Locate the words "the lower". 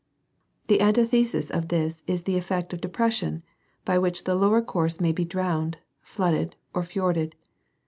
4.23-4.63